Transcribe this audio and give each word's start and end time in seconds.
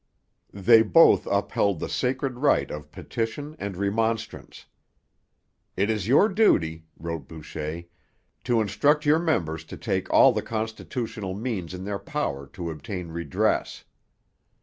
They 0.57 0.81
both 0.81 1.27
upheld 1.27 1.79
the 1.79 1.87
sacred 1.87 2.39
right 2.39 2.71
of 2.71 2.91
petition 2.91 3.55
and 3.59 3.77
remonstrance. 3.77 4.65
'It 5.77 5.91
is 5.91 6.07
your 6.07 6.27
duty,' 6.27 6.87
wrote 6.97 7.27
Boucher, 7.27 7.83
'to 8.43 8.61
instruct 8.61 9.05
your 9.05 9.19
members 9.19 9.63
to 9.65 9.77
take 9.77 10.09
all 10.11 10.33
the 10.33 10.41
constitutional 10.41 11.35
means 11.35 11.75
in 11.75 11.83
their 11.83 11.99
power 11.99 12.47
to 12.47 12.71
obtain 12.71 13.09
redress.' 13.09 13.83